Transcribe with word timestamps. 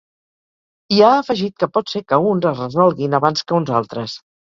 I 0.95 1.01
ha 1.07 1.09
afegit 1.17 1.53
que 1.63 1.69
pot 1.75 1.91
ser 1.93 2.01
que 2.11 2.19
uns 2.29 2.47
es 2.53 2.63
resolguin 2.63 3.17
abans 3.19 3.45
que 3.47 3.57
uns 3.59 3.71
altres. 3.83 4.17